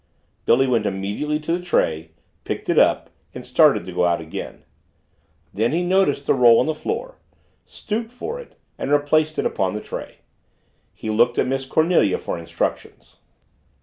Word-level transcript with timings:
Billy 0.45 0.65
went 0.65 0.87
immediately 0.87 1.39
to 1.41 1.55
the 1.55 1.63
tray, 1.63 2.09
picked 2.43 2.69
it 2.69 2.79
up, 2.79 3.11
and 3.35 3.45
started 3.45 3.85
to 3.85 3.91
go 3.91 4.03
out 4.03 4.19
again. 4.19 4.63
Then 5.53 5.71
he 5.73 5.83
noticed 5.83 6.25
the 6.25 6.33
roll 6.33 6.59
on 6.59 6.65
the 6.65 6.73
floor, 6.73 7.19
stooped 7.67 8.11
for 8.11 8.39
it, 8.39 8.57
and 8.79 8.91
replaced 8.91 9.37
it 9.37 9.45
upon 9.45 9.73
the 9.73 9.79
tray. 9.79 10.15
He 10.95 11.11
looked 11.11 11.37
at 11.37 11.45
Miss 11.45 11.65
Cornelia 11.65 12.17
for 12.17 12.39
instructions. 12.39 13.17